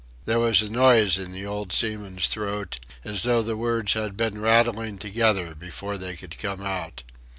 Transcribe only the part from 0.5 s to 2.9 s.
a noise in the old seaman's throat,